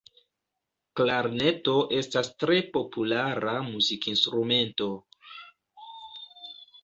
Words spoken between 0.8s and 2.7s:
Klarneto estas tre